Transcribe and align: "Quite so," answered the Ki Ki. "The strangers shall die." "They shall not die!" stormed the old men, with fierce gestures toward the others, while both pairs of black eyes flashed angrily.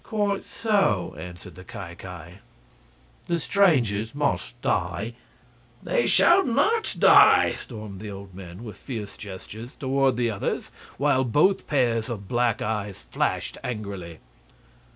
"Quite 0.03 0.45
so," 0.45 1.15
answered 1.19 1.53
the 1.53 1.63
Ki 1.63 1.95
Ki. 1.95 2.39
"The 3.27 3.39
strangers 3.39 4.11
shall 4.17 4.39
die." 4.63 5.13
"They 5.83 6.07
shall 6.07 6.43
not 6.43 6.95
die!" 6.97 7.53
stormed 7.53 7.99
the 8.01 8.09
old 8.09 8.33
men, 8.33 8.63
with 8.63 8.77
fierce 8.77 9.15
gestures 9.15 9.75
toward 9.75 10.17
the 10.17 10.31
others, 10.31 10.71
while 10.97 11.23
both 11.23 11.67
pairs 11.67 12.09
of 12.09 12.27
black 12.27 12.63
eyes 12.63 13.03
flashed 13.11 13.59
angrily. 13.63 14.17